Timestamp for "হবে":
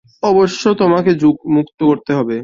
2.13-2.37